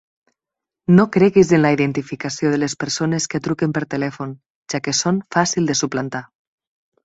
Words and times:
No 0.99 1.03
creguis 1.15 1.51
en 1.57 1.61
la 1.65 1.71
identificació 1.75 2.55
de 2.55 2.59
les 2.63 2.75
persones 2.85 3.29
que 3.35 3.43
truquen 3.51 3.77
per 3.77 3.87
telèfon, 3.95 4.35
ja 4.75 4.83
que 4.89 4.99
són 5.05 5.23
fàcil 5.37 5.73
de 5.73 5.81
suplantar. 5.85 6.27